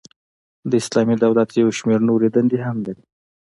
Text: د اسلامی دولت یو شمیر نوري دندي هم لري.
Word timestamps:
د 0.69 0.71
اسلامی 0.81 1.15
دولت 1.23 1.49
یو 1.51 1.69
شمیر 1.77 2.01
نوري 2.09 2.29
دندي 2.33 2.59
هم 2.65 2.77
لري. 2.85 3.03